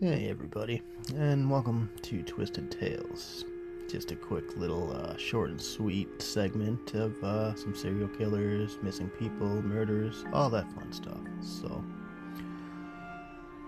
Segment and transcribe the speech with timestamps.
[0.00, 0.82] Hey, everybody,
[1.14, 3.44] and welcome to Twisted Tales.
[3.88, 9.08] Just a quick little uh, short and sweet segment of uh, some serial killers, missing
[9.08, 11.20] people, murders, all that fun stuff.
[11.40, 11.82] So,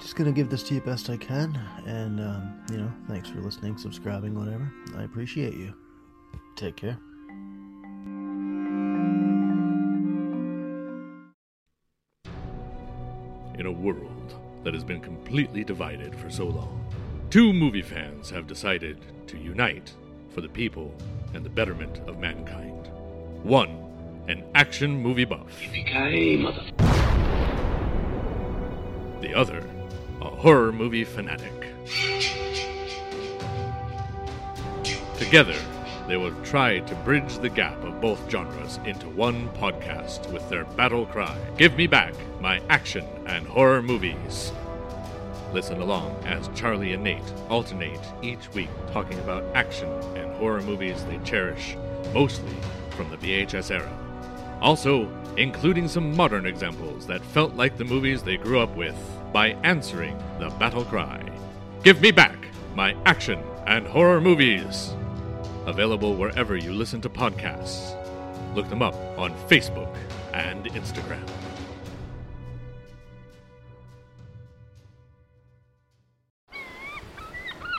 [0.00, 3.40] just gonna give this to you best I can, and um, you know, thanks for
[3.40, 4.68] listening, subscribing, whatever.
[4.96, 5.74] I appreciate you.
[6.56, 6.98] Take care.
[13.58, 16.84] in a world that has been completely divided for so long.
[17.30, 18.98] Two movie fans have decided
[19.28, 19.94] to unite
[20.30, 20.92] for the people
[21.34, 22.88] and the betterment of mankind.
[23.44, 25.56] One, an action movie buff.
[29.20, 29.64] The other,
[30.20, 31.68] a horror movie fanatic.
[35.16, 35.54] Together,
[36.08, 40.64] they will try to bridge the gap of both genres into one podcast with their
[40.64, 44.52] battle cry Give me back my action and horror movies.
[45.52, 51.04] Listen along as Charlie and Nate alternate each week talking about action and horror movies
[51.04, 51.76] they cherish,
[52.12, 52.54] mostly
[52.90, 54.58] from the VHS era.
[54.60, 58.96] Also, including some modern examples that felt like the movies they grew up with
[59.32, 61.22] by answering the battle cry
[61.82, 62.36] Give me back
[62.74, 64.92] my action and horror movies!
[65.66, 67.96] Available wherever you listen to podcasts.
[68.54, 69.92] Look them up on Facebook
[70.32, 71.26] and Instagram.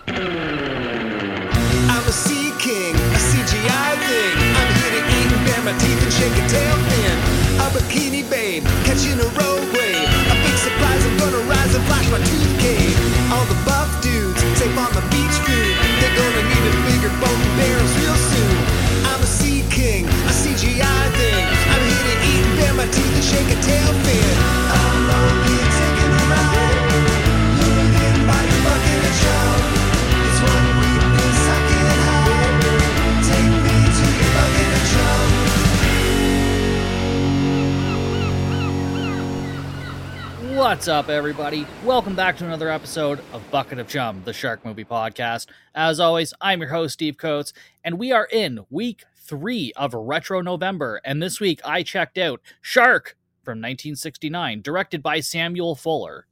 [0.05, 4.35] I'm a sea king, a CGI thing.
[4.35, 7.17] I'm here to eat and bare my teeth and shake a tail fin.
[7.63, 10.09] A bikini babe, catching a road wave.
[10.27, 13.06] A big surprise, I'm gonna rise and flash my tooth cane.
[40.67, 41.65] What's up, everybody?
[41.85, 45.47] Welcome back to another episode of Bucket of Chum, the Shark Movie Podcast.
[45.73, 47.53] As always, I'm your host, Steve Coates,
[47.85, 50.99] and we are in week three of Retro November.
[51.05, 56.27] And this week, I checked out Shark from 1969, directed by Samuel Fuller.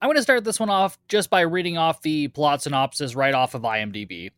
[0.00, 3.34] I'm going to start this one off just by reading off the plot synopsis right
[3.34, 4.30] off of IMDb.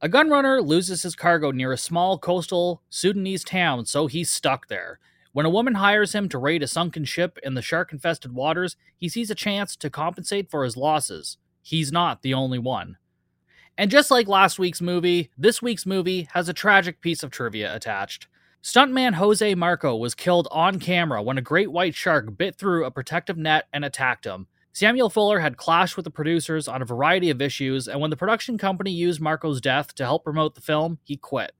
[0.00, 4.98] A gunrunner loses his cargo near a small coastal Sudanese town, so he's stuck there.
[5.32, 8.76] When a woman hires him to raid a sunken ship in the shark infested waters,
[8.96, 11.36] he sees a chance to compensate for his losses.
[11.62, 12.96] He's not the only one.
[13.78, 17.74] And just like last week's movie, this week's movie has a tragic piece of trivia
[17.74, 18.26] attached.
[18.62, 22.90] Stuntman Jose Marco was killed on camera when a great white shark bit through a
[22.90, 24.48] protective net and attacked him.
[24.72, 28.16] Samuel Fuller had clashed with the producers on a variety of issues, and when the
[28.16, 31.52] production company used Marco's death to help promote the film, he quit.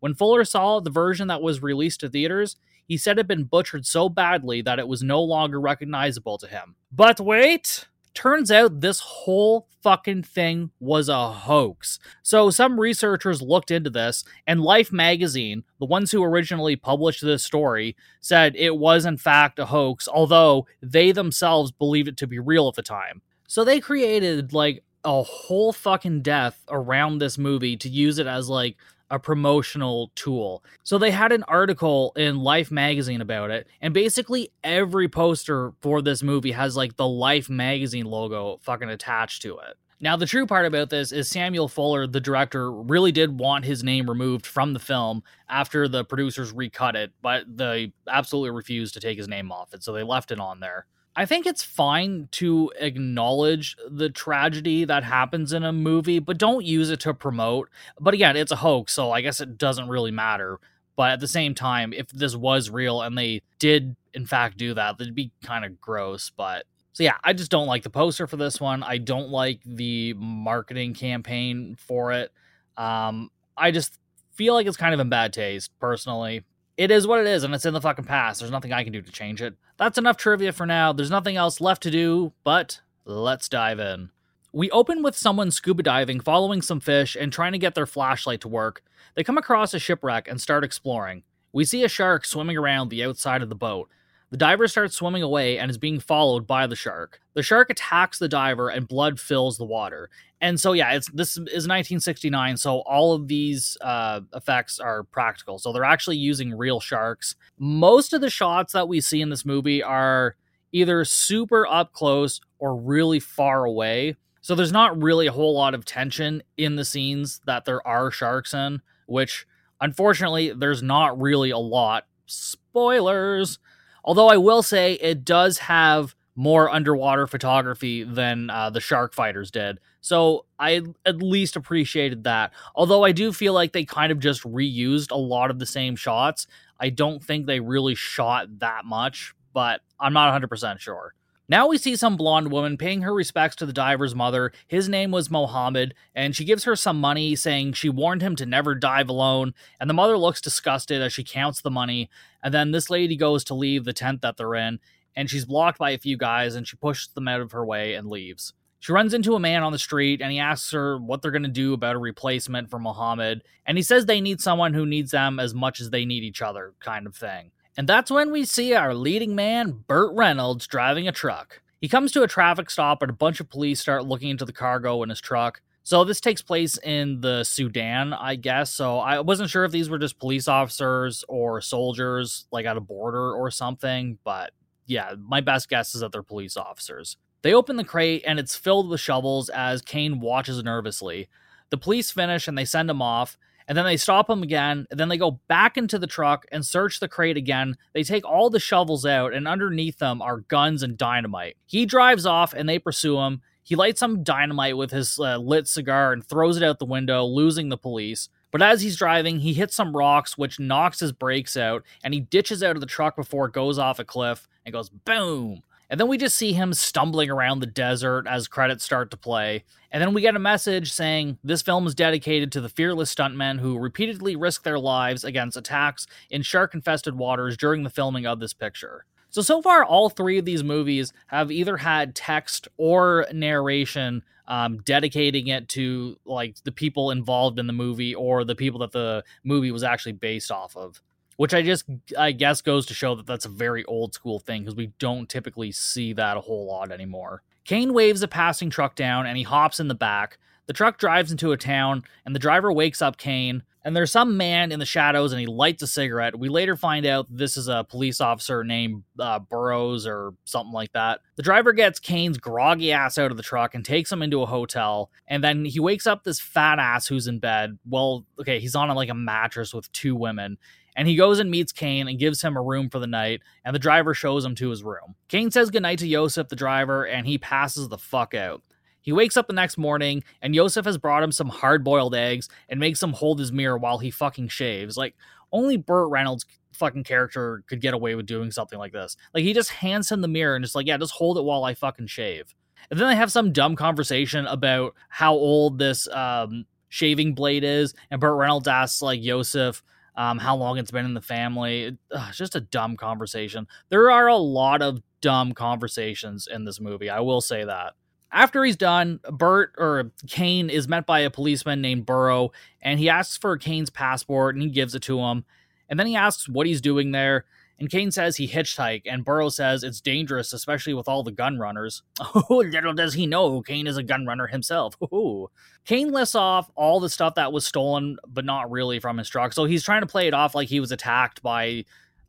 [0.00, 3.44] When Fuller saw the version that was released to theaters, he said it had been
[3.44, 6.76] butchered so badly that it was no longer recognizable to him.
[6.92, 7.86] But wait!
[8.14, 11.98] Turns out this whole fucking thing was a hoax.
[12.22, 17.42] So some researchers looked into this, and Life magazine, the ones who originally published this
[17.42, 22.38] story, said it was in fact a hoax, although they themselves believed it to be
[22.38, 23.20] real at the time.
[23.48, 28.48] So they created like a whole fucking death around this movie to use it as
[28.48, 28.76] like
[29.14, 30.64] a promotional tool.
[30.82, 36.02] So they had an article in Life magazine about it, and basically every poster for
[36.02, 39.76] this movie has like the Life magazine logo fucking attached to it.
[40.00, 43.84] Now, the true part about this is Samuel Fuller, the director, really did want his
[43.84, 49.00] name removed from the film after the producers recut it, but they absolutely refused to
[49.00, 50.86] take his name off it, so they left it on there.
[51.16, 56.64] I think it's fine to acknowledge the tragedy that happens in a movie, but don't
[56.64, 57.68] use it to promote.
[58.00, 60.58] But again, it's a hoax, so I guess it doesn't really matter.
[60.96, 64.74] But at the same time, if this was real and they did in fact do
[64.74, 66.30] that, that'd be kind of gross.
[66.30, 68.82] But so yeah, I just don't like the poster for this one.
[68.82, 72.32] I don't like the marketing campaign for it.
[72.76, 73.98] Um, I just
[74.32, 76.42] feel like it's kind of in bad taste, personally
[76.76, 78.40] it is what it is, and it's in the fucking past.
[78.40, 79.54] There's nothing I can do to change it.
[79.76, 80.92] That's enough trivia for now.
[80.92, 84.10] There's nothing else left to do, but let's dive in.
[84.52, 88.40] We open with someone scuba diving, following some fish, and trying to get their flashlight
[88.42, 88.82] to work.
[89.14, 91.22] They come across a shipwreck and start exploring.
[91.52, 93.88] We see a shark swimming around the outside of the boat.
[94.34, 97.20] The diver starts swimming away and is being followed by the shark.
[97.34, 100.10] The shark attacks the diver and blood fills the water.
[100.40, 105.60] And so yeah, it's this is 1969, so all of these uh, effects are practical.
[105.60, 107.36] So they're actually using real sharks.
[107.60, 110.34] Most of the shots that we see in this movie are
[110.72, 114.16] either super up close or really far away.
[114.40, 118.10] So there's not really a whole lot of tension in the scenes that there are
[118.10, 119.46] sharks in, which
[119.80, 122.08] unfortunately there's not really a lot.
[122.26, 123.60] Spoilers.
[124.04, 129.50] Although I will say it does have more underwater photography than uh, the shark fighters
[129.50, 129.78] did.
[130.00, 132.52] So I at least appreciated that.
[132.74, 135.96] Although I do feel like they kind of just reused a lot of the same
[135.96, 136.46] shots.
[136.78, 141.14] I don't think they really shot that much, but I'm not 100% sure.
[141.46, 144.50] Now we see some blonde woman paying her respects to the diver's mother.
[144.66, 148.46] His name was Mohammed, and she gives her some money, saying she warned him to
[148.46, 149.52] never dive alone.
[149.78, 152.08] And the mother looks disgusted as she counts the money.
[152.44, 154.78] And then this lady goes to leave the tent that they're in,
[155.16, 157.94] and she's blocked by a few guys, and she pushes them out of her way
[157.94, 158.52] and leaves.
[158.78, 161.42] She runs into a man on the street and he asks her what they're going
[161.42, 163.42] to do about a replacement for Mohammed.
[163.64, 166.42] And he says they need someone who needs them as much as they need each
[166.42, 167.50] other, kind of thing.
[167.78, 171.62] And that's when we see our leading man, Burt Reynolds, driving a truck.
[171.80, 174.52] He comes to a traffic stop, and a bunch of police start looking into the
[174.52, 175.62] cargo in his truck.
[175.84, 178.70] So this takes place in the Sudan, I guess.
[178.72, 182.80] So I wasn't sure if these were just police officers or soldiers, like at a
[182.80, 184.18] border or something.
[184.24, 184.52] But
[184.86, 187.18] yeah, my best guess is that they're police officers.
[187.42, 191.28] They open the crate and it's filled with shovels as Kane watches nervously.
[191.68, 195.00] The police finish and they send him off, and then they stop him again, and
[195.00, 197.76] then they go back into the truck and search the crate again.
[197.94, 201.56] They take all the shovels out, and underneath them are guns and dynamite.
[201.66, 203.42] He drives off and they pursue him.
[203.64, 207.24] He lights some dynamite with his uh, lit cigar and throws it out the window,
[207.24, 208.28] losing the police.
[208.52, 212.20] But as he's driving, he hits some rocks, which knocks his brakes out, and he
[212.20, 215.62] ditches out of the truck before it goes off a cliff and goes boom.
[215.90, 219.64] And then we just see him stumbling around the desert as credits start to play.
[219.90, 223.60] And then we get a message saying this film is dedicated to the fearless stuntmen
[223.60, 228.40] who repeatedly risk their lives against attacks in shark infested waters during the filming of
[228.40, 229.04] this picture.
[229.34, 234.78] So, so far, all three of these movies have either had text or narration um,
[234.82, 239.24] dedicating it to like the people involved in the movie or the people that the
[239.42, 241.02] movie was actually based off of
[241.36, 241.86] which I just
[242.16, 245.28] I guess goes to show that that's a very old school thing because we don't
[245.28, 247.42] typically see that a whole lot anymore.
[247.64, 250.38] Kane waves a passing truck down and he hops in the back.
[250.66, 253.64] The truck drives into a town and the driver wakes up Kane.
[253.84, 256.38] And there's some man in the shadows and he lights a cigarette.
[256.38, 260.92] We later find out this is a police officer named uh, Burrows or something like
[260.92, 261.20] that.
[261.36, 264.46] The driver gets Kane's groggy ass out of the truck and takes him into a
[264.46, 265.10] hotel.
[265.26, 267.78] And then he wakes up this fat ass who's in bed.
[267.86, 270.56] Well, okay, he's on like a mattress with two women
[270.96, 273.74] and he goes and meets Kane and gives him a room for the night, and
[273.74, 275.14] the driver shows him to his room.
[275.28, 278.62] Kane says goodnight to Yosef, the driver, and he passes the fuck out.
[279.04, 282.48] He wakes up the next morning, and Yosef has brought him some hard boiled eggs
[282.70, 284.96] and makes him hold his mirror while he fucking shaves.
[284.96, 285.14] Like,
[285.52, 289.14] only Burt Reynolds' fucking character could get away with doing something like this.
[289.34, 291.64] Like, he just hands him the mirror and just like, yeah, just hold it while
[291.64, 292.54] I fucking shave.
[292.90, 297.92] And then they have some dumb conversation about how old this um, shaving blade is,
[298.10, 299.82] and Burt Reynolds asks, like, Yosef,
[300.16, 301.98] um, how long it's been in the family.
[302.10, 303.66] Ugh, it's just a dumb conversation.
[303.90, 307.10] There are a lot of dumb conversations in this movie.
[307.10, 307.92] I will say that.
[308.34, 312.50] After he's done, Burt or Kane is met by a policeman named Burrow,
[312.82, 315.44] and he asks for Kane's passport and he gives it to him.
[315.88, 317.44] And then he asks what he's doing there.
[317.78, 321.58] And Kane says he hitchhiked, and Burrow says it's dangerous, especially with all the gun
[321.58, 322.02] runners.
[322.34, 324.96] Oh, little does he know, Kane is a gun runner himself.
[325.12, 325.48] Ooh.
[325.84, 329.52] Kane lists off all the stuff that was stolen, but not really from his truck.
[329.52, 331.84] So he's trying to play it off like he was attacked by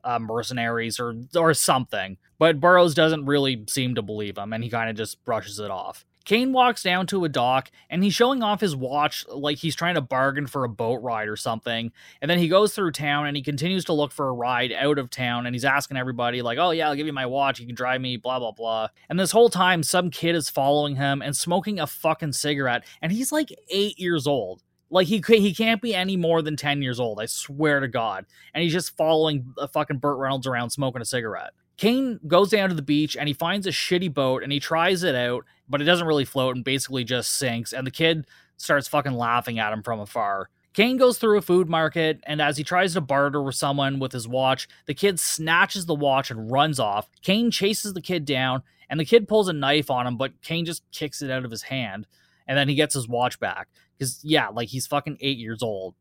[0.06, 2.18] uh, mercenaries or or something.
[2.38, 5.72] But Burrows doesn't really seem to believe him, and he kind of just brushes it
[5.72, 6.06] off.
[6.26, 9.94] Kane walks down to a dock and he's showing off his watch like he's trying
[9.94, 11.92] to bargain for a boat ride or something.
[12.20, 14.98] And then he goes through town and he continues to look for a ride out
[14.98, 17.60] of town and he's asking everybody, like, oh, yeah, I'll give you my watch.
[17.60, 18.88] You can drive me, blah, blah, blah.
[19.08, 22.86] And this whole time, some kid is following him and smoking a fucking cigarette.
[23.04, 24.64] And he's like eight years old.
[24.90, 28.26] Like he he can't be any more than 10 years old, I swear to God.
[28.54, 31.52] And he's just following a fucking Burt Reynolds around smoking a cigarette.
[31.78, 35.04] Kane goes down to the beach and he finds a shitty boat and he tries
[35.04, 37.74] it out, but it doesn't really float and basically just sinks.
[37.74, 38.28] And the kid
[38.58, 40.50] starts fucking laughing at him from afar.
[40.74, 44.12] Kane goes through a food market, and as he tries to barter with someone with
[44.12, 47.08] his watch, the kid snatches the watch and runs off.
[47.22, 50.66] Kane chases the kid down, and the kid pulls a knife on him, but Kane
[50.66, 52.08] just kicks it out of his hand,
[52.48, 53.68] and then he gets his watch back.
[53.98, 55.96] Because, yeah, like he's fucking eight years old.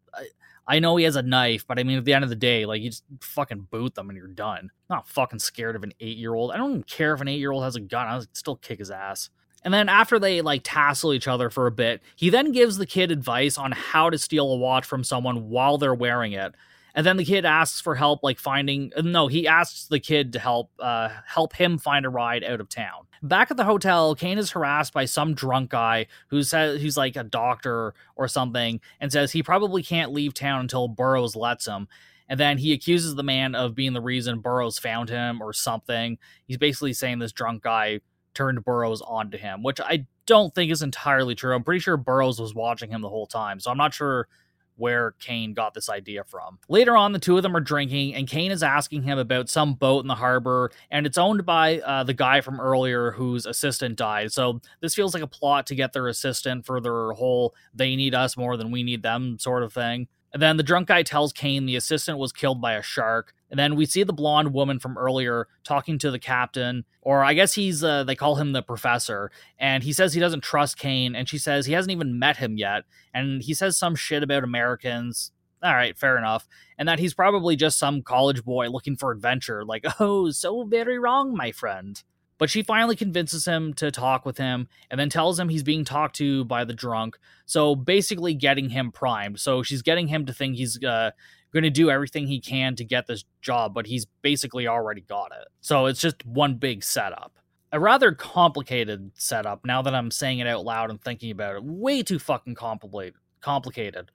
[0.66, 2.64] I know he has a knife, but I mean, at the end of the day,
[2.64, 4.70] like you just fucking boot them and you're done.
[4.88, 6.52] I'm not fucking scared of an eight year old.
[6.52, 8.06] I don't even care if an eight year old has a gun.
[8.08, 9.30] I'll still kick his ass.
[9.62, 12.86] And then after they like tassel each other for a bit, he then gives the
[12.86, 16.54] kid advice on how to steal a watch from someone while they're wearing it.
[16.94, 18.92] And then the kid asks for help, like finding.
[19.02, 22.68] No, he asks the kid to help uh, help him find a ride out of
[22.68, 23.06] town.
[23.22, 27.16] Back at the hotel, Kane is harassed by some drunk guy who says he's like
[27.16, 31.88] a doctor or something, and says he probably can't leave town until Burroughs lets him.
[32.28, 36.18] And then he accuses the man of being the reason Burroughs found him or something.
[36.46, 38.00] He's basically saying this drunk guy
[38.34, 41.54] turned Burroughs onto him, which I don't think is entirely true.
[41.54, 44.28] I'm pretty sure Burroughs was watching him the whole time, so I'm not sure
[44.76, 46.58] where Kane got this idea from.
[46.68, 49.74] Later on, the two of them are drinking, and Kane is asking him about some
[49.74, 53.96] boat in the harbor, and it's owned by uh, the guy from earlier whose assistant
[53.96, 54.32] died.
[54.32, 58.14] So this feels like a plot to get their assistant for their whole they need
[58.14, 60.08] us more than we need them sort of thing.
[60.34, 63.32] And then the drunk guy tells Kane the assistant was killed by a shark.
[63.50, 67.34] And then we see the blonde woman from earlier talking to the captain, or I
[67.34, 69.30] guess he's, uh, they call him the professor.
[69.60, 71.14] And he says he doesn't trust Kane.
[71.14, 72.82] And she says he hasn't even met him yet.
[73.14, 75.30] And he says some shit about Americans.
[75.62, 76.48] All right, fair enough.
[76.78, 79.64] And that he's probably just some college boy looking for adventure.
[79.64, 82.02] Like, oh, so very wrong, my friend.
[82.44, 85.82] But she finally convinces him to talk with him and then tells him he's being
[85.82, 87.18] talked to by the drunk.
[87.46, 89.40] So basically, getting him primed.
[89.40, 91.12] So she's getting him to think he's uh,
[91.54, 95.32] going to do everything he can to get this job, but he's basically already got
[95.32, 95.48] it.
[95.62, 97.38] So it's just one big setup.
[97.72, 101.64] A rather complicated setup now that I'm saying it out loud and thinking about it.
[101.64, 103.14] Way too fucking complicated.
[103.40, 104.10] Complicated.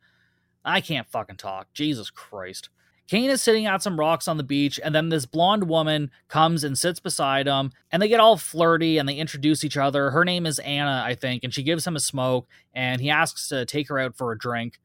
[0.63, 1.73] I can't fucking talk.
[1.73, 2.69] Jesus Christ.
[3.09, 6.63] Kane is sitting at some rocks on the beach, and then this blonde woman comes
[6.63, 10.11] and sits beside him, and they get all flirty and they introduce each other.
[10.11, 13.49] Her name is Anna, I think, and she gives him a smoke, and he asks
[13.49, 14.79] to take her out for a drink.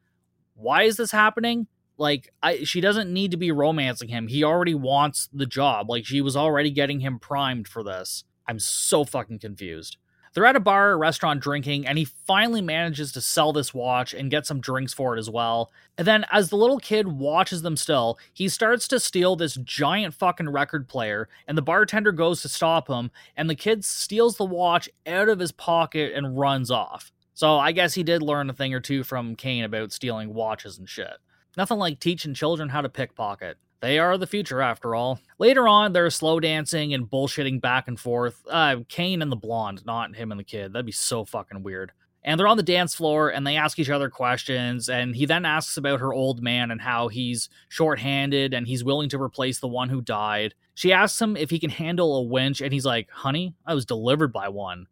[0.54, 1.66] Why is this happening?
[1.98, 4.28] Like, I she doesn't need to be romancing him.
[4.28, 5.90] He already wants the job.
[5.90, 8.24] Like, she was already getting him primed for this.
[8.48, 9.98] I'm so fucking confused.
[10.34, 14.12] They're at a bar or restaurant drinking, and he finally manages to sell this watch
[14.12, 15.70] and get some drinks for it as well.
[15.96, 20.12] And then, as the little kid watches them still, he starts to steal this giant
[20.12, 24.44] fucking record player, and the bartender goes to stop him, and the kid steals the
[24.44, 27.12] watch out of his pocket and runs off.
[27.34, 30.78] So I guess he did learn a thing or two from Kane about stealing watches
[30.78, 31.16] and shit.
[31.56, 33.56] Nothing like teaching children how to pickpocket.
[33.84, 35.20] They are the future, after all.
[35.38, 38.42] Later on, they're slow dancing and bullshitting back and forth.
[38.48, 40.72] Uh, Kane and the blonde, not him and the kid.
[40.72, 41.92] That'd be so fucking weird.
[42.22, 44.88] And they're on the dance floor and they ask each other questions.
[44.88, 49.10] And he then asks about her old man and how he's short-handed and he's willing
[49.10, 50.54] to replace the one who died.
[50.72, 53.84] She asks him if he can handle a winch, and he's like, Honey, I was
[53.84, 54.86] delivered by one.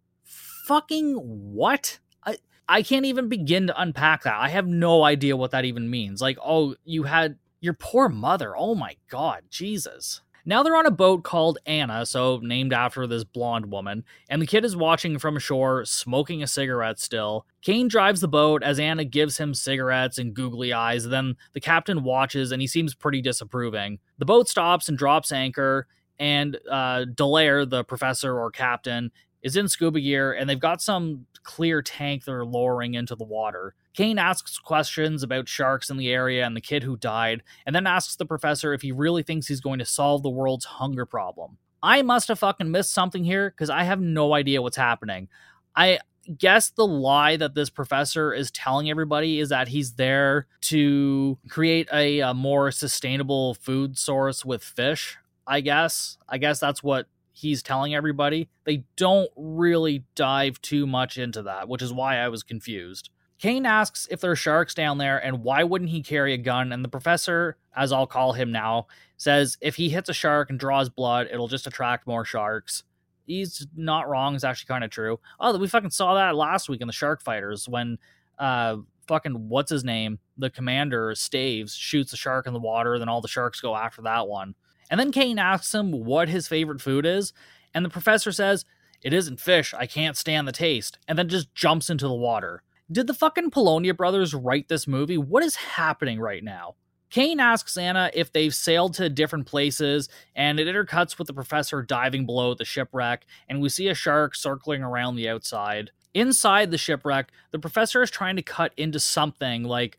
[0.66, 1.99] Fucking what?
[2.26, 2.37] I,
[2.68, 4.38] I can't even begin to unpack that.
[4.38, 6.20] I have no idea what that even means.
[6.20, 8.54] Like, oh, you had your poor mother.
[8.57, 10.21] Oh my god, Jesus.
[10.45, 14.47] Now they're on a boat called Anna, so named after this blonde woman, and the
[14.47, 17.47] kid is watching from shore, smoking a cigarette still.
[17.61, 22.02] Kane drives the boat as Anna gives him cigarettes and googly eyes, then the captain
[22.02, 24.00] watches and he seems pretty disapproving.
[24.19, 25.87] The boat stops and drops anchor,
[26.19, 31.26] and uh, Dallaire, the professor or captain, is in scuba gear, and they've got some
[31.45, 33.75] clear tank they're lowering into the water.
[33.94, 37.87] Kane asks questions about sharks in the area and the kid who died, and then
[37.87, 41.58] asks the professor if he really thinks he's going to solve the world's hunger problem.
[41.82, 45.28] I must have fucking missed something here because I have no idea what's happening.
[45.75, 45.99] I
[46.38, 51.88] guess the lie that this professor is telling everybody is that he's there to create
[51.92, 55.18] a, a more sustainable food source with fish.
[55.46, 56.18] I guess.
[56.28, 58.49] I guess that's what he's telling everybody.
[58.64, 63.11] They don't really dive too much into that, which is why I was confused.
[63.42, 66.70] Kane asks if there are sharks down there and why wouldn't he carry a gun?
[66.70, 70.61] And the professor, as I'll call him now, says if he hits a shark and
[70.61, 72.84] draws blood, it'll just attract more sharks.
[73.26, 74.37] He's not wrong.
[74.37, 75.18] It's actually kind of true.
[75.40, 77.99] Oh, we fucking saw that last week in the Shark Fighters when
[78.38, 78.76] uh
[79.08, 83.20] fucking what's his name, the commander Staves shoots a shark in the water, then all
[83.20, 84.54] the sharks go after that one.
[84.88, 87.32] And then Kane asks him what his favorite food is,
[87.75, 88.64] and the professor says,
[89.02, 89.75] "It isn't fish.
[89.75, 92.62] I can't stand the taste." And then just jumps into the water.
[92.92, 95.16] Did the fucking Polonia brothers write this movie?
[95.16, 96.75] What is happening right now?
[97.08, 101.82] Kane asks Anna if they've sailed to different places, and it intercuts with the professor
[101.82, 105.90] diving below the shipwreck, and we see a shark circling around the outside.
[106.12, 109.96] Inside the shipwreck, the professor is trying to cut into something like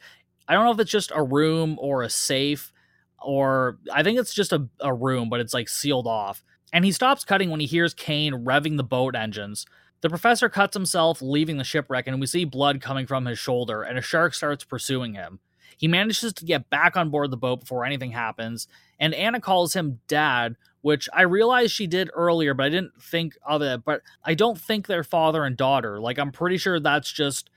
[0.47, 2.71] I don't know if it's just a room or a safe,
[3.19, 6.43] or I think it's just a, a room, but it's like sealed off.
[6.73, 9.65] And he stops cutting when he hears Kane revving the boat engines.
[10.03, 13.83] The professor cuts himself, leaving the shipwreck, and we see blood coming from his shoulder,
[13.83, 15.39] and a shark starts pursuing him.
[15.77, 18.67] He manages to get back on board the boat before anything happens,
[18.99, 23.37] and Anna calls him dad, which I realized she did earlier, but I didn't think
[23.47, 23.85] of it.
[23.85, 26.01] But I don't think they're father and daughter.
[26.01, 27.49] Like, I'm pretty sure that's just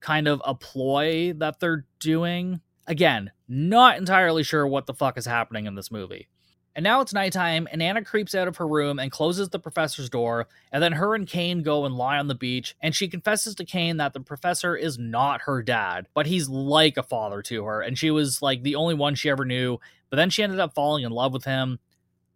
[0.00, 2.60] kind of a ploy that they're doing.
[2.86, 6.28] Again, Not entirely sure what the fuck is happening in this movie.
[6.76, 10.10] And now it's nighttime, and Anna creeps out of her room and closes the professor's
[10.10, 10.48] door.
[10.72, 13.64] And then her and Kane go and lie on the beach, and she confesses to
[13.64, 17.80] Kane that the professor is not her dad, but he's like a father to her.
[17.80, 19.78] And she was like the only one she ever knew.
[20.10, 21.78] But then she ended up falling in love with him,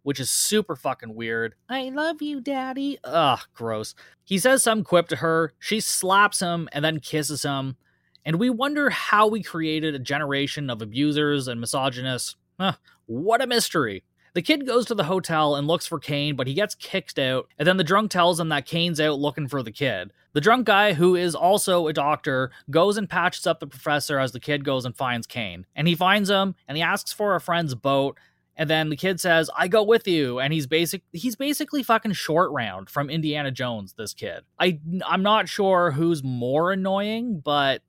[0.03, 1.55] which is super fucking weird.
[1.67, 2.97] I love you, daddy.
[3.03, 3.93] Ugh, gross.
[4.23, 5.51] He says some quip to her.
[5.59, 7.75] She slaps him and then kisses him.
[8.23, 12.35] And we wonder how we created a generation of abusers and misogynists.
[12.59, 12.73] Huh,
[13.05, 14.03] what a mystery.
[14.33, 17.47] The kid goes to the hotel and looks for Kane, but he gets kicked out,
[17.57, 20.11] and then the drunk tells him that Kane's out looking for the kid.
[20.33, 24.31] The drunk guy, who is also a doctor, goes and patches up the professor as
[24.31, 25.65] the kid goes and finds Kane.
[25.75, 28.17] And he finds him, and he asks for a friend's boat,
[28.55, 32.11] and then the kid says, "I go with you." And he's basic he's basically fucking
[32.11, 34.43] short round from Indiana Jones, this kid.
[34.59, 37.81] I I'm not sure who's more annoying, but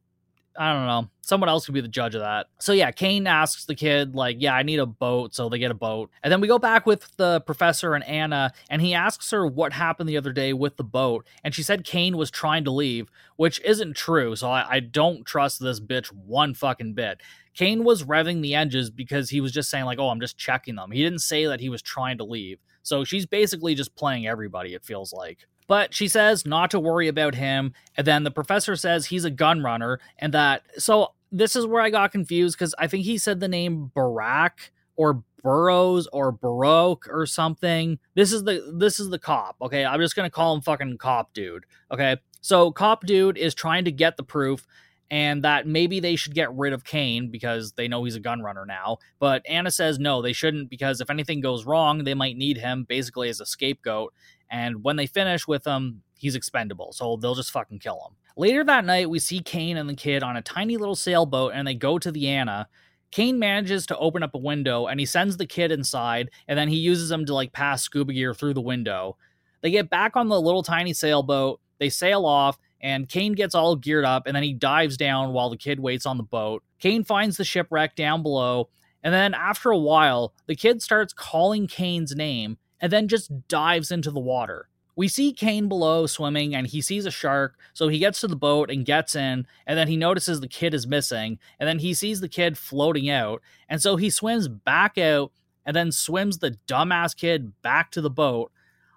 [0.61, 1.09] I don't know.
[1.23, 2.49] Someone else could be the judge of that.
[2.59, 5.35] So yeah, Kane asks the kid, like, yeah, I need a boat.
[5.35, 6.11] So they get a boat.
[6.23, 9.73] And then we go back with the professor and Anna, and he asks her what
[9.73, 11.27] happened the other day with the boat.
[11.43, 14.37] And she said Kane was trying to leave, which isn't true.
[14.37, 17.23] So I, I don't trust this bitch one fucking bit.
[17.55, 20.75] Kane was revving the engines because he was just saying, like, oh, I'm just checking
[20.75, 20.91] them.
[20.91, 22.59] He didn't say that he was trying to leave.
[22.83, 25.47] So she's basically just playing everybody, it feels like.
[25.71, 27.75] But she says not to worry about him.
[27.97, 30.63] And then the professor says he's a gun runner and that.
[30.79, 34.71] So this is where I got confused because I think he said the name Barack
[34.97, 38.01] or Burrows or Baroque or something.
[38.17, 39.59] This is the this is the cop.
[39.63, 41.67] Okay, I'm just gonna call him fucking cop dude.
[41.93, 44.67] Okay, so cop dude is trying to get the proof
[45.09, 48.43] and that maybe they should get rid of Kane because they know he's a gun
[48.43, 48.99] runner now.
[49.21, 52.85] But Anna says no, they shouldn't because if anything goes wrong, they might need him
[52.89, 54.13] basically as a scapegoat.
[54.51, 58.17] And when they finish with him, he's expendable, so they'll just fucking kill him.
[58.37, 61.67] Later that night, we see Kane and the kid on a tiny little sailboat and
[61.67, 62.69] they go to the Anna.
[63.11, 66.69] Kane manages to open up a window and he sends the kid inside and then
[66.69, 69.17] he uses him to like pass scuba gear through the window.
[69.63, 73.77] They get back on the little tiny sailboat, they sail off, and Kane gets all
[73.77, 76.63] geared up and then he dives down while the kid waits on the boat.
[76.79, 78.71] Kane finds the shipwreck down below,
[79.03, 83.91] and then after a while, the kid starts calling Kane's name and then just dives
[83.91, 84.69] into the water.
[84.97, 88.37] We see Kane below swimming and he sees a shark, so he gets to the
[88.37, 91.95] boat and gets in, and then he notices the kid is missing, and then he
[91.95, 95.33] sees the kid floating out, and so he swims back out
[95.65, 98.53] and then swims the dumbass kid back to the boat.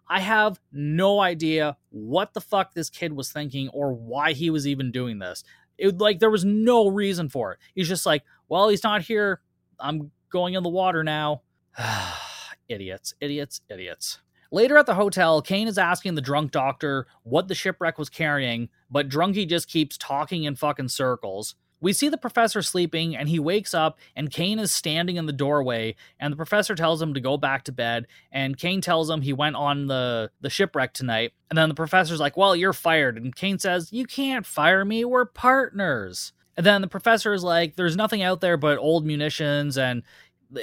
[0.07, 4.67] I have no idea what the fuck this kid was thinking or why he was
[4.67, 5.43] even doing this.
[5.77, 7.59] It like there was no reason for it.
[7.73, 9.39] He's just like, well, he's not here.
[9.79, 11.41] I'm going in the water now.
[12.69, 14.19] idiots, idiots, idiots.
[14.51, 18.69] Later at the hotel, Kane is asking the drunk doctor what the shipwreck was carrying,
[18.89, 21.55] but Drunky just keeps talking in fucking circles.
[21.81, 25.33] We see the professor sleeping, and he wakes up, and Kane is standing in the
[25.33, 29.21] doorway, and the professor tells him to go back to bed, and Kane tells him
[29.21, 33.17] he went on the, the shipwreck tonight, and then the professor's like, well, you're fired,
[33.17, 36.31] and Kane says, you can't fire me, we're partners.
[36.55, 40.03] And then the professor is like, there's nothing out there but old munitions, and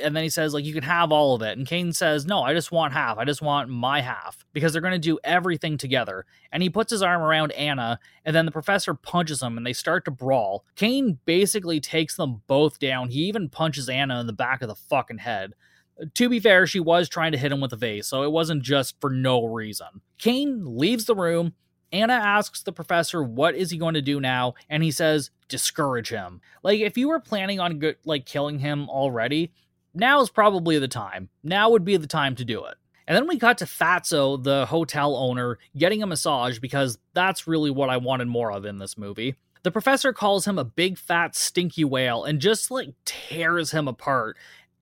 [0.03, 1.57] and then he says like you can have all of it.
[1.57, 3.18] And kane says no i just want half.
[3.18, 4.44] I just want my half.
[4.53, 6.26] Because they're going to do everything together.
[6.53, 9.72] And he puts his arm around anna and then the professor punches him and they
[9.72, 10.64] start to brawl.
[10.76, 13.11] Kane basically takes them both down.
[13.11, 15.55] He even punches anna in the back of the fucking head.
[16.14, 18.62] To be fair she was trying to hit him with a vase so it wasn't
[18.62, 20.00] just for no reason.
[20.18, 21.55] Kane leaves the room.
[21.92, 24.55] Anna asks the professor what is he going to do now?
[24.68, 26.40] And he says discourage him.
[26.62, 29.53] Like if you were planning on like killing him already,
[29.94, 31.29] now is probably the time.
[31.42, 32.74] Now would be the time to do it.
[33.07, 37.70] And then we cut to Fatso, the hotel owner, getting a massage because that's really
[37.70, 39.35] what I wanted more of in this movie.
[39.62, 44.37] The professor calls him a big fat stinky whale and just like tears him apart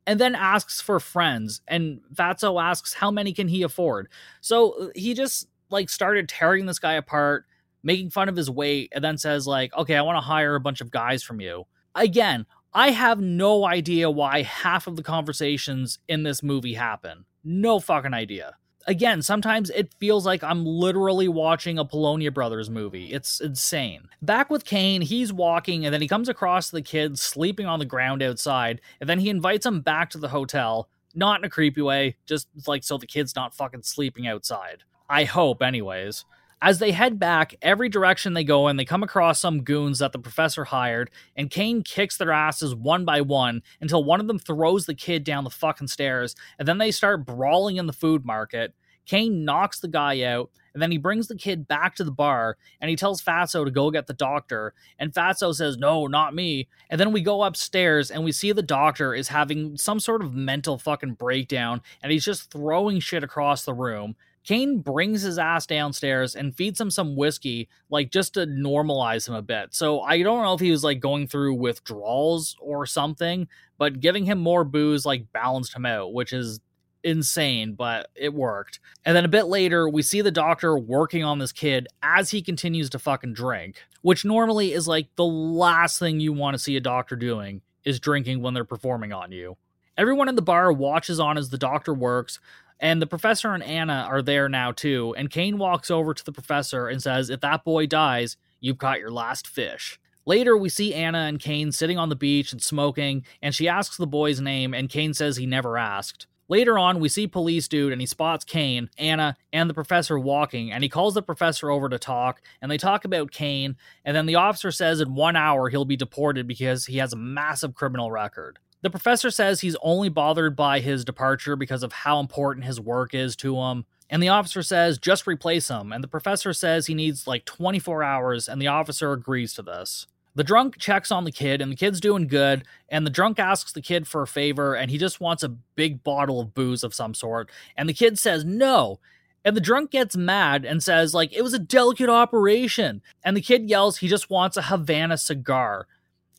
[0.07, 4.09] and then asks for friends and Fatso asks how many can he afford.
[4.41, 7.45] So uh, he just like started tearing this guy apart,
[7.83, 10.61] making fun of his weight and then says like, "Okay, I want to hire a
[10.61, 15.99] bunch of guys from you." Again, I have no idea why half of the conversations
[16.07, 17.25] in this movie happen.
[17.43, 18.57] No fucking idea.
[18.87, 23.13] Again, sometimes it feels like I'm literally watching a Polonia Brothers movie.
[23.13, 24.09] It's insane.
[24.23, 27.85] Back with Kane, he's walking and then he comes across the kid sleeping on the
[27.85, 30.89] ground outside, and then he invites him back to the hotel.
[31.15, 34.85] Not in a creepy way, just like so the kid's not fucking sleeping outside.
[35.09, 36.25] I hope, anyways.
[36.61, 40.11] As they head back, every direction they go in, they come across some goons that
[40.11, 44.41] the professor hired, and Kane kicks their asses one by one until one of them
[44.41, 48.25] throws the kid down the fucking stairs, and then they start brawling in the food
[48.25, 48.75] market.
[49.07, 52.57] Kane knocks the guy out, and then he brings the kid back to the bar
[52.81, 54.75] and he tells Fatso to go get the doctor.
[54.97, 56.69] And Fatso says, No, not me.
[56.89, 60.35] And then we go upstairs and we see the doctor is having some sort of
[60.35, 64.15] mental fucking breakdown and he's just throwing shit across the room.
[64.45, 69.35] Kane brings his ass downstairs and feeds him some whiskey, like just to normalize him
[69.35, 69.75] a bit.
[69.75, 74.25] So I don't know if he was like going through withdrawals or something, but giving
[74.25, 76.61] him more booze like balanced him out, which is
[77.05, 78.81] insane, but it worked.
[79.05, 82.43] And then a bit later, we see the doctor working on this kid as he
[82.43, 86.77] continues to fucking drink, which normally is like the last thing you want to see
[86.77, 89.57] a doctor doing is drinking when they're performing on you.
[89.97, 92.39] Everyone in the bar watches on as the doctor works,
[92.81, 95.15] and the professor and Anna are there now too.
[95.17, 99.01] And Kane walks over to the professor and says, If that boy dies, you've caught
[99.01, 99.99] your last fish.
[100.27, 103.97] Later, we see Anna and Kane sitting on the beach and smoking, and she asks
[103.97, 106.27] the boy's name, and Kane says he never asked.
[106.51, 110.73] Later on, we see police dude and he spots Kane, Anna, and the professor walking,
[110.73, 114.27] and he calls the professor over to talk, and they talk about Kane, and then
[114.27, 118.11] the officer says in one hour he'll be deported because he has a massive criminal
[118.11, 118.59] record.
[118.83, 123.13] The professor says he's only bothered by his departure because of how important his work
[123.13, 123.87] is to him.
[124.11, 125.93] And the officer says, just replace him.
[125.93, 130.07] And the professor says he needs like 24 hours, and the officer agrees to this.
[130.35, 132.63] The drunk checks on the kid, and the kid's doing good.
[132.89, 136.05] And the drunk asks the kid for a favor, and he just wants a big
[136.05, 137.51] bottle of booze of some sort.
[137.77, 139.01] And the kid says no.
[139.45, 143.03] And the drunk gets mad and says, like, it was a delicate operation.
[143.25, 145.87] And the kid yells he just wants a Havana cigar.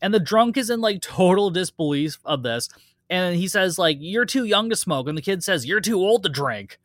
[0.02, 2.70] And the drunk is in like total disbelief of this.
[3.10, 5.08] And he says, like, you're too young to smoke.
[5.08, 6.80] And the kid says, you're too old to drink.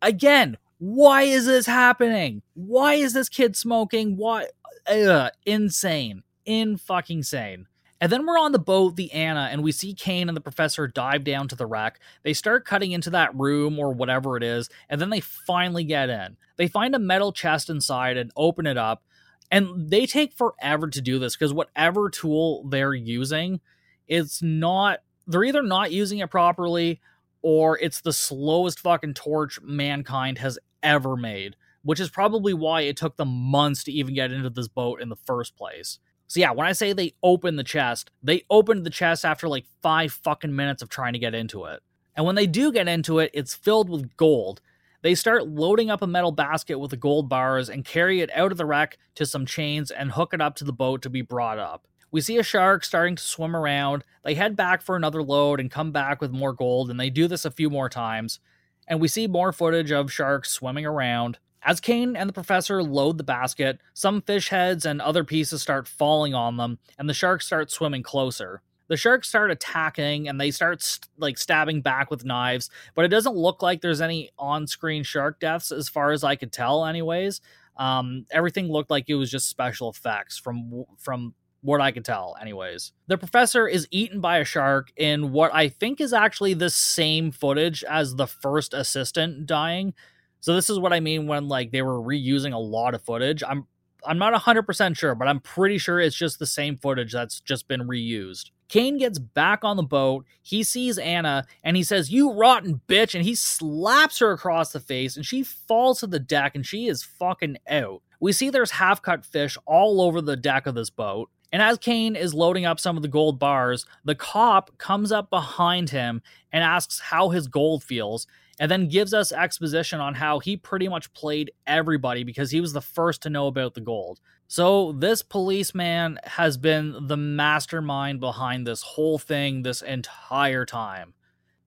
[0.00, 2.42] Again, why is this happening?
[2.54, 4.16] Why is this kid smoking?
[4.16, 4.46] Why?
[4.86, 6.22] Ugh, insane.
[6.44, 7.66] In fucking sane.
[8.00, 10.88] And then we're on the boat, the Anna, and we see Kane and the professor
[10.88, 12.00] dive down to the wreck.
[12.24, 16.10] They start cutting into that room or whatever it is, and then they finally get
[16.10, 16.36] in.
[16.56, 19.04] They find a metal chest inside and open it up,
[19.52, 23.60] and they take forever to do this because whatever tool they're using,
[24.08, 27.00] it's not, they're either not using it properly
[27.42, 32.96] or it's the slowest fucking torch mankind has ever made which is probably why it
[32.96, 35.98] took them months to even get into this boat in the first place.
[36.28, 39.66] So yeah, when I say they opened the chest, they opened the chest after like
[39.82, 41.80] five fucking minutes of trying to get into it.
[42.14, 44.60] And when they do get into it, it's filled with gold.
[45.02, 48.52] They start loading up a metal basket with the gold bars and carry it out
[48.52, 51.22] of the wreck to some chains and hook it up to the boat to be
[51.22, 51.88] brought up.
[52.12, 54.04] We see a shark starting to swim around.
[54.22, 57.26] They head back for another load and come back with more gold, and they do
[57.26, 58.38] this a few more times.
[58.86, 61.38] And we see more footage of sharks swimming around.
[61.62, 65.88] As Kane and the professor load the basket, some fish heads and other pieces start
[65.88, 68.62] falling on them, and the sharks start swimming closer.
[68.88, 73.08] The sharks start attacking and they start st- like stabbing back with knives, but it
[73.08, 77.40] doesn't look like there's any on-screen shark deaths as far as I could tell anyways.
[77.76, 82.36] Um, everything looked like it was just special effects from from what I could tell,
[82.40, 82.92] anyways.
[83.06, 87.30] The professor is eaten by a shark in what I think is actually the same
[87.30, 89.94] footage as the first assistant dying.
[90.40, 93.42] So this is what I mean when like they were reusing a lot of footage.
[93.46, 93.66] I'm
[94.04, 97.68] I'm not 100% sure, but I'm pretty sure it's just the same footage that's just
[97.68, 98.50] been reused.
[98.72, 100.24] Kane gets back on the boat.
[100.40, 103.14] He sees Anna and he says, You rotten bitch.
[103.14, 106.86] And he slaps her across the face and she falls to the deck and she
[106.86, 108.00] is fucking out.
[108.18, 111.28] We see there's half cut fish all over the deck of this boat.
[111.52, 115.28] And as Kane is loading up some of the gold bars, the cop comes up
[115.28, 118.26] behind him and asks how his gold feels
[118.58, 122.72] and then gives us exposition on how he pretty much played everybody because he was
[122.72, 124.18] the first to know about the gold.
[124.54, 131.14] So, this policeman has been the mastermind behind this whole thing this entire time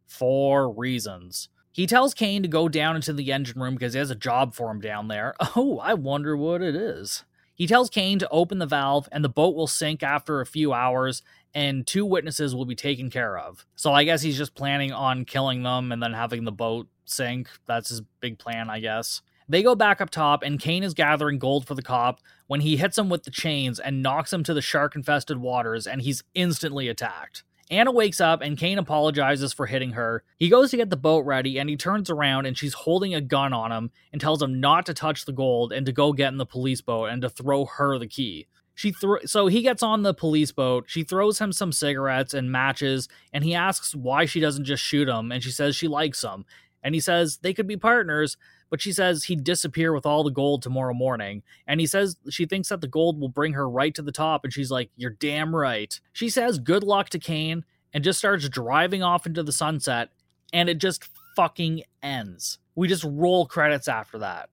[0.05, 1.49] for reasons.
[1.71, 4.53] He tells Kane to go down into the engine room because he has a job
[4.53, 5.33] for him down there.
[5.55, 7.23] Oh, I wonder what it is.
[7.55, 10.71] He tells Kane to open the valve and the boat will sink after a few
[10.71, 11.23] hours
[11.55, 13.65] and two witnesses will be taken care of.
[13.75, 17.49] So I guess he's just planning on killing them and then having the boat sink.
[17.65, 19.23] That's his big plan, I guess.
[19.47, 22.77] They go back up top, and Kane is gathering gold for the cop when he
[22.77, 26.23] hits him with the chains and knocks him to the shark infested waters, and he's
[26.33, 27.43] instantly attacked.
[27.71, 30.23] Anna wakes up and Kane apologizes for hitting her.
[30.37, 33.21] He goes to get the boat ready and he turns around and she's holding a
[33.21, 36.31] gun on him and tells him not to touch the gold and to go get
[36.31, 38.45] in the police boat and to throw her the key.
[38.75, 38.93] She
[39.25, 40.85] so he gets on the police boat.
[40.87, 45.07] She throws him some cigarettes and matches, and he asks why she doesn't just shoot
[45.07, 45.31] him.
[45.31, 46.45] And she says she likes him.
[46.83, 48.35] And he says they could be partners,
[48.69, 51.43] but she says he'd disappear with all the gold tomorrow morning.
[51.67, 54.43] And he says she thinks that the gold will bring her right to the top.
[54.43, 55.99] And she's like, You're damn right.
[56.13, 60.09] She says good luck to Kane and just starts driving off into the sunset.
[60.51, 62.59] And it just fucking ends.
[62.75, 64.49] we just roll credits after that.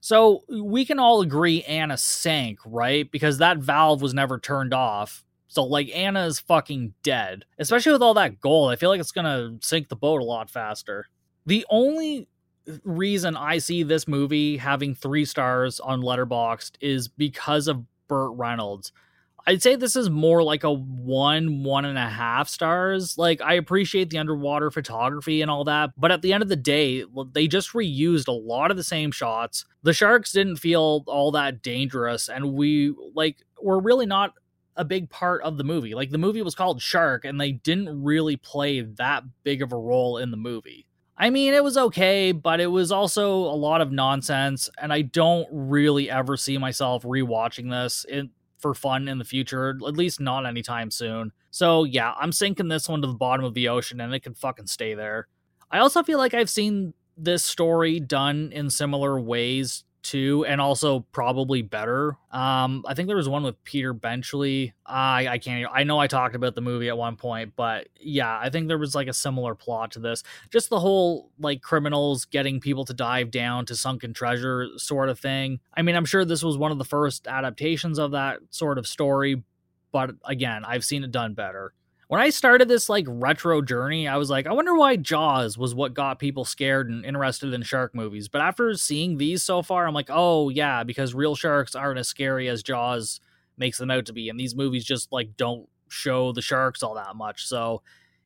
[0.00, 3.10] So we can all agree Anna sank, right?
[3.10, 5.24] Because that valve was never turned off.
[5.48, 7.44] So like Anna is fucking dead.
[7.58, 8.70] Especially with all that gold.
[8.70, 11.06] I feel like it's gonna sink the boat a lot faster.
[11.44, 12.28] The only
[12.84, 18.92] reason I see this movie having three stars on Letterboxd is because of Burt Reynolds.
[19.46, 23.16] I'd say this is more like a one, one and a half stars.
[23.16, 26.56] Like, I appreciate the underwater photography and all that, but at the end of the
[26.56, 29.64] day, they just reused a lot of the same shots.
[29.82, 34.34] The sharks didn't feel all that dangerous, and we, like, were really not
[34.76, 35.94] a big part of the movie.
[35.94, 39.78] Like, the movie was called Shark, and they didn't really play that big of a
[39.78, 40.86] role in the movie.
[41.20, 45.02] I mean, it was okay, but it was also a lot of nonsense, and I
[45.02, 50.18] don't really ever see myself rewatching this in, for fun in the future, at least
[50.18, 51.32] not anytime soon.
[51.50, 54.32] So, yeah, I'm sinking this one to the bottom of the ocean, and it can
[54.32, 55.28] fucking stay there.
[55.70, 61.00] I also feel like I've seen this story done in similar ways too, and also
[61.12, 62.16] probably better.
[62.32, 64.74] Um, I think there was one with Peter Benchley.
[64.86, 65.70] I I can't.
[65.72, 68.78] I know I talked about the movie at one point, but yeah, I think there
[68.78, 70.22] was like a similar plot to this.
[70.50, 75.18] Just the whole like criminals getting people to dive down to sunken treasure sort of
[75.18, 75.60] thing.
[75.74, 78.86] I mean, I'm sure this was one of the first adaptations of that sort of
[78.86, 79.42] story,
[79.92, 81.72] but again, I've seen it done better
[82.10, 85.76] when I started this like retro journey, I was like, I wonder why Jaws was
[85.76, 88.26] what got people scared and interested in shark movies.
[88.26, 92.08] But after seeing these so far, I'm like, oh yeah, because real sharks aren't as
[92.08, 93.20] scary as Jaws
[93.58, 96.96] makes them out to be, and these movies just like don't show the sharks all
[96.96, 97.46] that much.
[97.46, 97.80] So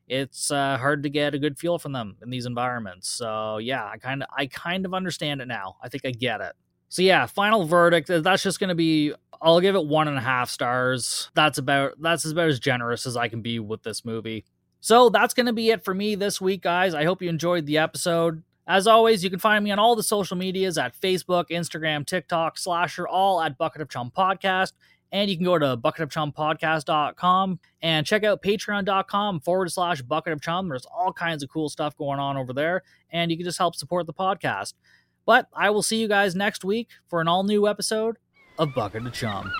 [0.07, 3.07] it's uh, hard to get a good feel from them in these environments.
[3.07, 5.75] So yeah, I kind of I kind of understand it now.
[5.83, 6.55] I think I get it.
[6.95, 8.09] So yeah, final verdict.
[8.09, 9.13] Uh, that's just to be.
[9.41, 11.29] I'll give it one and a half stars.
[11.35, 12.01] That's about.
[12.01, 14.45] That's about as generous as I can be with this movie.
[14.79, 16.93] So that's to be it for me this week, guys.
[16.93, 18.43] I hope you enjoyed the episode.
[18.65, 22.57] As always, you can find me on all the social medias at Facebook, Instagram, TikTok,
[22.57, 24.71] Slasher, all at Bucket of Chum Podcast.
[25.11, 30.69] And you can go to bucketofchumpodcast.com and check out patreon.com forward slash bucket of chum.
[30.69, 32.83] There's all kinds of cool stuff going on over there.
[33.09, 34.73] And you can just help support the podcast.
[35.25, 38.17] But I will see you guys next week for an all new episode
[38.57, 39.51] of Bucket of Chum.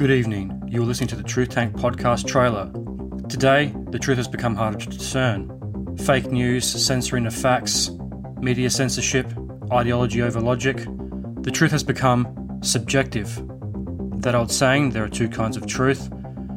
[0.00, 0.62] Good evening.
[0.66, 2.72] You're listening to the Truth Tank podcast trailer.
[3.28, 5.94] Today, the truth has become harder to discern.
[5.98, 7.90] Fake news, censoring of facts,
[8.38, 9.30] media censorship,
[9.70, 10.78] ideology over logic.
[11.42, 13.42] The truth has become subjective.
[14.22, 16.08] That old saying, there are two kinds of truth,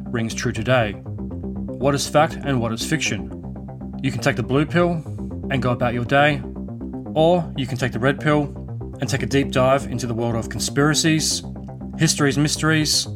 [0.08, 0.92] rings true today.
[0.92, 3.28] What is fact and what is fiction?
[4.02, 4.92] You can take the blue pill
[5.50, 6.40] and go about your day,
[7.14, 8.44] or you can take the red pill
[9.02, 11.42] and take a deep dive into the world of conspiracies,
[11.98, 13.06] history's mysteries,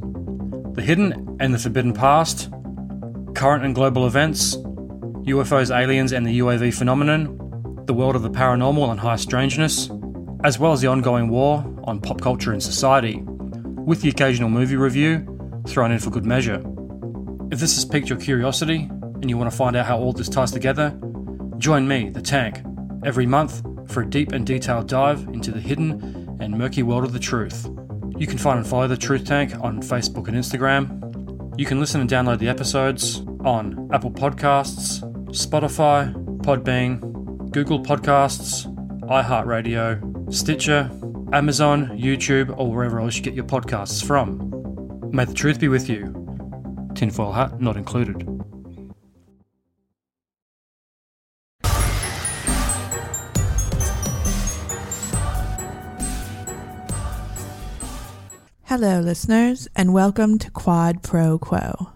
[0.78, 2.52] the hidden and the forbidden past,
[3.34, 4.54] current and global events,
[5.26, 7.36] UFOs, aliens, and the UAV phenomenon,
[7.86, 9.90] the world of the paranormal and high strangeness,
[10.44, 14.76] as well as the ongoing war on pop culture and society, with the occasional movie
[14.76, 15.26] review
[15.66, 16.62] thrown in for good measure.
[17.50, 20.28] If this has piqued your curiosity and you want to find out how all this
[20.28, 20.96] ties together,
[21.58, 22.62] join me, the Tank,
[23.04, 27.12] every month for a deep and detailed dive into the hidden and murky world of
[27.12, 27.68] the truth.
[28.18, 31.54] You can find and follow the Truth Tank on Facebook and Instagram.
[31.56, 37.00] You can listen and download the episodes on Apple Podcasts, Spotify, Podbean,
[37.52, 38.66] Google Podcasts,
[39.02, 40.90] iHeartRadio, Stitcher,
[41.32, 44.50] Amazon, YouTube, or wherever else you get your podcasts from.
[45.12, 46.12] May the truth be with you.
[46.96, 48.26] Tinfoil hat not included.
[58.80, 61.94] Hello, listeners, and welcome to Quad Pro Quo.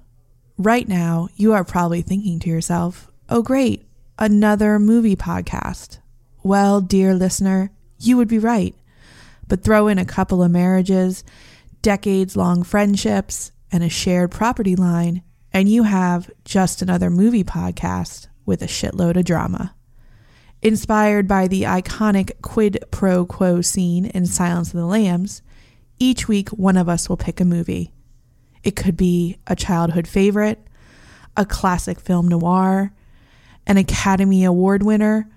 [0.59, 3.87] Right now, you are probably thinking to yourself, oh, great,
[4.19, 5.99] another movie podcast.
[6.43, 8.75] Well, dear listener, you would be right.
[9.47, 11.23] But throw in a couple of marriages,
[11.83, 18.27] decades long friendships, and a shared property line, and you have just another movie podcast
[18.45, 19.77] with a shitload of drama.
[20.63, 25.43] Inspired by the iconic quid pro quo scene in Silence of the Lambs,
[26.03, 27.93] each week one of us will pick a movie.
[28.65, 30.59] It could be a childhood favorite,
[31.37, 32.93] a classic film noir,
[33.67, 35.31] an Academy Award winner,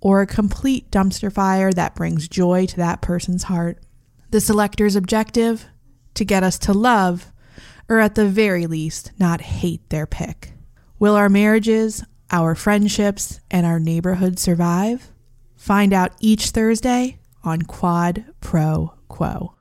[0.00, 3.78] or a complete dumpster fire that brings joy to that person's heart.
[4.30, 5.66] The selector's objective?
[6.14, 7.32] To get us to love,
[7.88, 10.52] or at the very least, not hate their pick.
[11.00, 15.10] Will our marriages, our friendships, and our neighborhood survive?
[15.56, 19.53] Find out each Thursday on Quad Pro Quo.